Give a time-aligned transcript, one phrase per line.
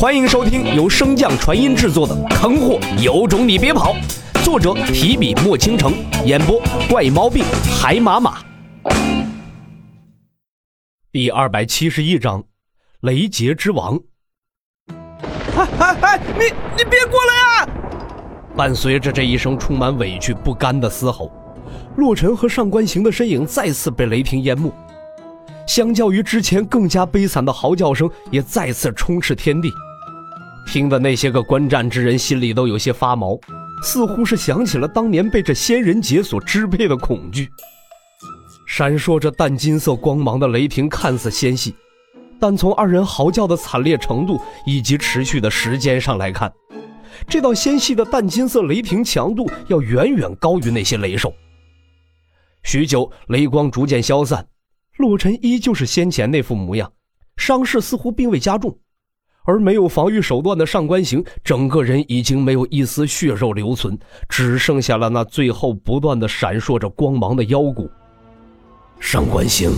[0.00, 3.94] 欢迎收听由升降传音制作的《坑货有种你别跑》，
[4.42, 5.92] 作者提笔墨倾城，
[6.24, 6.58] 演播
[6.88, 7.44] 怪猫病
[7.78, 8.38] 海马马。
[11.12, 12.42] 第二百七十一章，
[13.00, 14.00] 雷劫之王。
[14.88, 16.44] 哎哎哎，你
[16.78, 17.68] 你别过来啊！
[18.56, 21.30] 伴随着这一声充满委屈不甘的嘶吼，
[21.98, 24.72] 洛尘和上官行的身影再次被雷霆淹没。
[25.66, 29.70] 相较于之前更加悲惨的嚎叫声，也再次充斥天地。
[30.66, 33.38] 听的那些个观战之人心里都有些发毛，
[33.82, 37.50] 似乎是想起了当年被这仙人劫所支配的恐惧。
[38.66, 41.74] 闪烁着淡金色光芒的雷霆看似纤细，
[42.38, 46.52] 但从二人嚎叫的惨烈程度以及持续的时间上来看，
[47.26, 51.34] 这道纤细的淡金色雷霆强度要远远高于那些雷兽。
[52.62, 54.46] 许久，雷光逐渐消散，
[54.98, 56.92] 洛尘依旧是先前那副模样，
[57.36, 58.78] 伤势似乎并未加重。
[59.44, 63.98] 而没有防御手段的上官行，整个人已经没有一丝血肉留存，
[64.28, 67.90] 只剩下了那最后不断的闪烁着光芒的腰骨。
[68.98, 69.70] 上官行，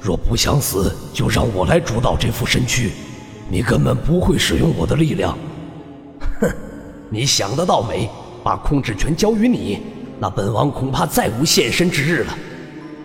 [0.00, 2.90] 若不想死，就让我来主导这副身躯。
[3.48, 5.36] 你根本不会使用我的力量。
[6.40, 6.50] 哼，
[7.08, 8.08] 你想得倒美！
[8.42, 9.80] 把控制权交于你，
[10.18, 12.34] 那本王恐怕再无现身之日了。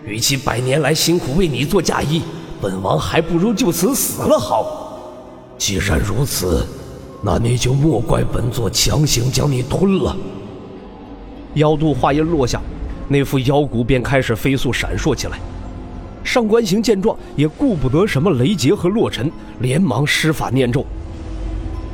[0.04, 2.22] 与其百年来辛苦为你做嫁衣，
[2.58, 4.85] 本王还不如就此死了好。
[5.58, 6.66] 既然如此，
[7.22, 10.16] 那你就莫怪本座强行将你吞了。
[11.54, 12.60] 妖肚话音落下，
[13.08, 15.38] 那副妖骨便开始飞速闪烁起来。
[16.22, 20.84] 上官行见状，也顾不得什么雷劫和洛尘，连忙施法念咒。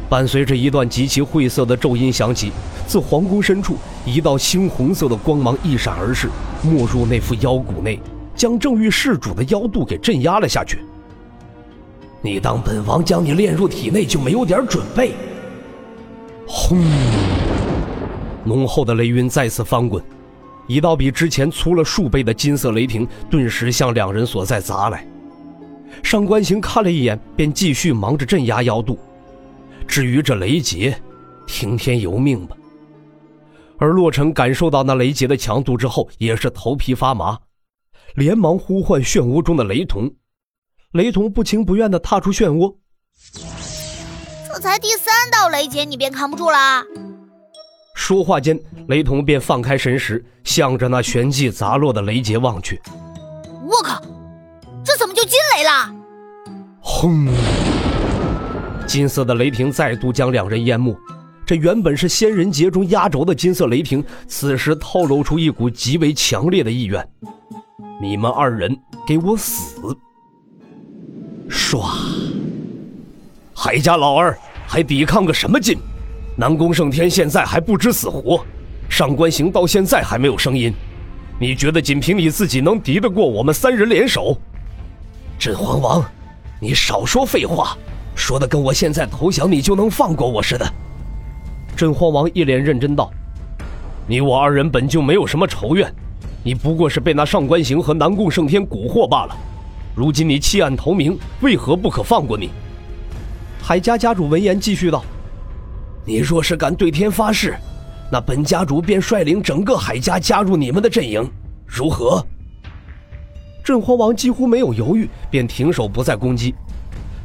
[0.09, 2.51] 伴随着一段极其晦涩的咒音响起，
[2.87, 6.29] 自皇宫深处，一道猩红色的光芒一闪而逝，
[6.63, 8.01] 没入那副妖骨内，
[8.35, 10.79] 将正欲弑主的妖肚给镇压了下去。
[12.25, 15.13] 你当本王将你炼入体内就没有点准备？
[16.47, 16.81] 轰！
[18.45, 20.03] 浓厚的雷云再次翻滚，
[20.69, 25.05] 一道比之前粗了数倍的金色雷霆顿时向两人所在砸来。
[26.01, 28.97] 上官行看了一眼，便继续忙着镇压妖度。
[29.87, 30.97] 至于这雷劫，
[31.47, 32.57] 听天由命吧。
[33.79, 37.37] 而洛尘感受到那雷劫的强度之后，也是头皮发麻，
[38.15, 40.09] 连忙呼唤漩涡中的雷童。
[40.93, 42.75] 雷同不情不愿地踏出漩涡，
[44.47, 46.85] 这才第三道雷劫，你便扛不住啦！
[47.95, 52.79] 说话间，雷同便放开神识，向着那旋即砸落的雷劫望去。
[53.65, 54.03] 我靠，
[54.85, 55.95] 这怎么就金雷了？
[56.79, 57.27] 轰！
[58.87, 60.95] 金色的雷霆再度将两人淹没。
[61.47, 67.09] 这原本是仙人劫中压轴的金色雷霆，此时透露出一股极为强烈的意愿：
[67.99, 69.97] 你们二人给我死！
[71.53, 71.85] 唰！
[73.55, 74.37] 海家老二
[74.67, 75.79] 还抵抗个什么劲？
[76.35, 78.43] 南宫胜天现在还不知死活，
[78.89, 80.73] 上官行到现在还没有声音。
[81.39, 84.37] 你觉得仅凭你自己能敌得过我们三人联手？
[85.39, 86.03] 镇荒王，
[86.59, 87.77] 你少说废话，
[88.15, 90.67] 说的跟我现在投降你就能放过我似的。
[91.77, 93.13] 镇荒王一脸认真道
[94.09, 95.93] ：“你我二人本就没有什么仇怨，
[96.43, 99.37] 你不过是被那上官行和南宫胜天蛊惑罢了。”
[99.95, 102.49] 如今你弃暗投明，为何不可放过你？
[103.63, 105.05] 海家家主闻言继续道
[106.07, 107.55] ：“你若是敢对天发誓，
[108.11, 111.31] 那本家主便率领整个海家加入你们的阵营，
[111.67, 112.25] 如何？”
[113.63, 116.55] 镇荒王几乎没有犹豫，便停手不再攻击，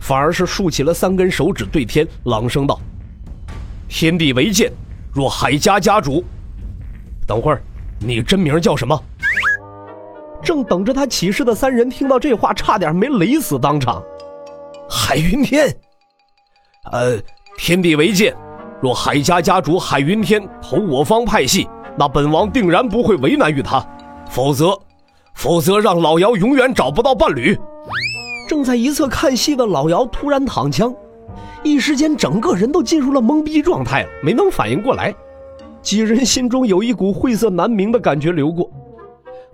[0.02, 2.80] 反而是竖起了三根手指对天，朗声道
[3.88, 4.72] ：“天地为鉴，
[5.14, 6.24] 若海家家主，
[7.26, 7.62] 等会儿，
[7.98, 9.02] 你真名叫什么？”
[10.42, 14.02] 正等着他起誓的三人听到这话，差点没雷死当场。
[14.90, 15.68] 海云天，
[16.92, 17.18] 呃，
[17.58, 18.36] 天地为鉴，
[18.82, 21.68] 若海家家主海云天投我方派系，
[21.98, 23.86] 那本王定然不会为难于他；
[24.30, 24.80] 否则，
[25.34, 27.58] 否则让老姚永远找不到伴侣。
[28.48, 30.96] 正在一侧看戏的老姚突然躺枪，
[31.64, 35.14] 一时间整个人都进入了懵逼状态了，没能反应过来。
[35.82, 38.70] 几人心中有一股晦涩难明的感觉流过。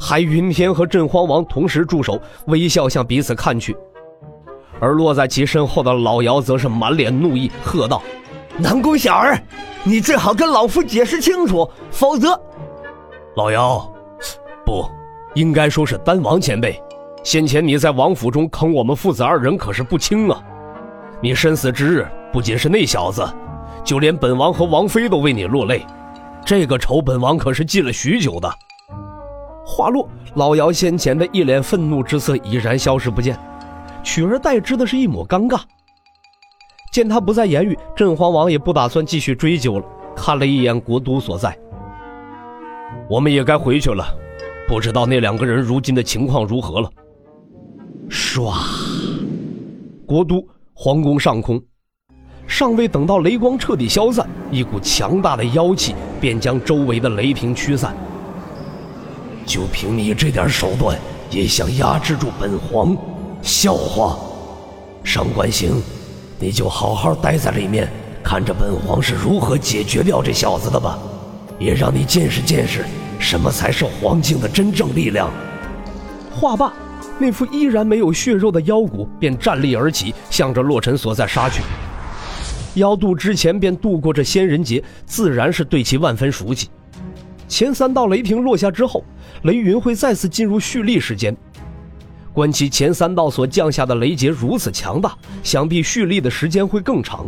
[0.05, 3.73] 海云天和镇荒王同时驻手，微笑向彼此看去，
[4.81, 8.03] 而落在其身后的老姚则是满脸怒意，喝道
[8.59, 9.41] ：“南宫小儿，
[9.81, 12.37] 你最好跟老夫解释清楚，否则……”
[13.37, 13.89] 老姚，
[14.65, 14.85] 不，
[15.35, 16.77] 应该说是丹王前辈。
[17.23, 20.43] 先前你在王府中坑我们父子二人，可是不轻啊！
[21.21, 23.25] 你身死之日，不仅是那小子，
[23.85, 25.85] 就连本王和王妃都为你落泪，
[26.45, 28.53] 这个仇本王可是记了许久的。
[29.73, 33.35] 话落，老姚先前的一脸愤怒之色已然消失不见，
[34.03, 35.59] 取而代之的是一抹尴尬。
[36.91, 39.85] 见他不再言语，镇荒王也不打算继续追究了，
[40.15, 41.57] 看了一眼国都所在，
[43.09, 44.05] 我们也该回去了。
[44.67, 46.89] 不知道那两个人如今的情况如何了？
[48.11, 48.53] 唰，
[50.05, 51.59] 国都皇宫上空，
[52.45, 57.95] 尚未等到雷光彻底消散，一股强大的妖气便将周围的雷霆驱散。
[59.45, 60.97] 就凭你这点手段，
[61.29, 62.95] 也想压制住本皇？
[63.41, 64.17] 笑话！
[65.03, 65.81] 上官行，
[66.39, 67.89] 你就好好待在里面，
[68.23, 70.97] 看着本皇是如何解决掉这小子的吧，
[71.59, 72.85] 也让你见识见识
[73.19, 75.29] 什么才是黄境的真正力量。
[76.31, 76.73] 话罢，
[77.19, 81.61] 那副依然没有血肉的妖骨便站立而起，向着洛尘所在杀去。
[82.75, 86.69] 妖渡之前便度过这仙人劫，自然是对其万分熟悉。
[87.47, 89.03] 前三道雷霆落下之后，
[89.43, 91.35] 雷云会再次进入蓄力时间。
[92.33, 97.27] 观其前三道所降下的雷劫如此强大，想必蓄力的时间会更长。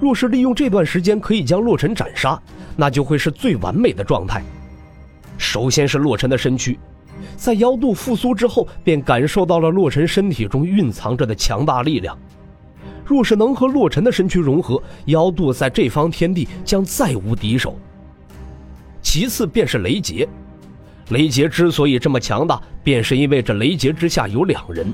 [0.00, 2.40] 若是利用这段时间可以将洛尘斩杀，
[2.76, 4.42] 那就会是最完美的状态。
[5.38, 6.78] 首先是洛尘的身躯，
[7.36, 12.18] 在妖渡复苏之后，便感受到了洛尘身体中蕴藏着的强大力量。
[13.04, 17.76] 若是能和洛尘的身躯融合，妖渡在这方天地将再无敌手。
[19.02, 20.26] 其次便是雷劫。
[21.10, 24.90] 雷劫之所以这么强大，便是因为这雷劫之下有两人。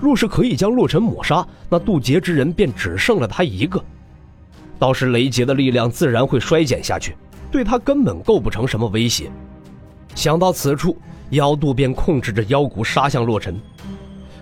[0.00, 3.82] 若是可以将洛尘抹杀，那渡劫之人便只剩了他一个。
[4.78, 7.16] 到时雷劫的力量自然会衰减下去，
[7.50, 9.30] 对他根本构不成什么威胁。
[10.14, 10.96] 想到此处，
[11.30, 13.58] 妖渡便控制着妖骨杀向洛尘。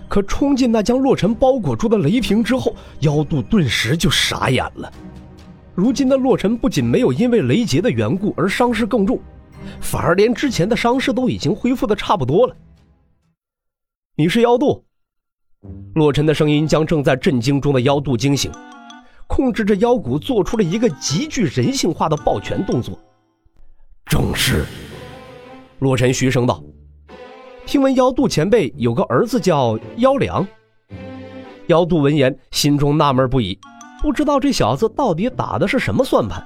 [0.09, 4.91] 可冲进那将洛尘包裹住的雷霆之后，妖渡顿时就傻眼了。
[5.75, 9.19] 如今的洛尘不仅没有因为雷劫的缘故而伤势更重。
[9.79, 12.55] 反而连之前的伤势都已经恢复的差不多了。
[14.15, 14.83] 你是妖渡？
[15.95, 18.51] 洛尘的声音将正在震惊中的妖渡惊醒，
[19.27, 22.99] 控制着妖骨做出了一个极具人性化的抱拳动作。
[24.05, 24.65] 正是。
[25.79, 26.61] 洛尘嘘声道
[27.65, 30.45] ：“听闻妖渡前辈有个儿子叫妖良。”
[31.67, 33.57] 妖渡闻言，心中纳闷不已，
[34.03, 36.45] 不知道这小子到底打的是什么算盘。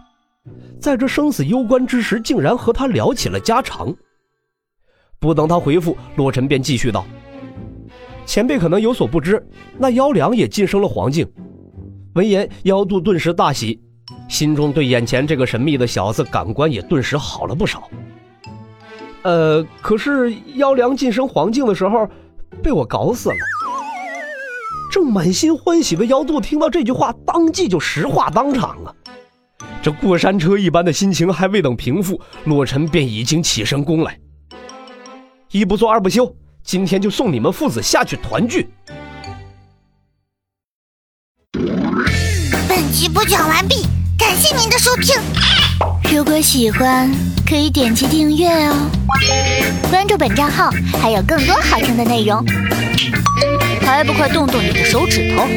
[0.80, 3.95] 在这生死攸关之时，竟然和他聊起了家常。
[5.19, 7.04] 不等他回复，洛尘便继续道
[8.27, 9.44] ：“前辈可能有所不知，
[9.75, 11.27] 那妖良也晋升了黄境。”
[12.13, 13.81] 闻言，妖渡顿时大喜，
[14.30, 17.89] 心中对眼前这个神秘的小子感官也顿时好了不少。
[19.24, 22.07] 呃，可是妖良晋升黄境的时候，
[22.62, 23.36] 被我搞死了。
[24.97, 28.89] 正满心欢喜的妖渡听到这句话，当即就石化当场啊！
[29.79, 34.17] 这过山车一般的心情还未等平复，洛尘便已经起身攻来。
[35.51, 38.69] 一不做二不休，今天就送你们父子下去团聚。
[42.67, 43.83] 本集播讲完毕，
[44.17, 45.15] 感谢您的收听。
[46.11, 47.07] 如果喜欢，
[47.47, 48.89] 可以点击订阅哦，
[49.91, 52.44] 关注本账号还有更多好听的内容。
[53.88, 55.48] 还不快动动你的手指头！